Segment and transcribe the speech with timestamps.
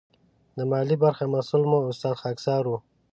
[0.57, 2.73] د مالي برخې مسؤل مو استاد خاکسار و.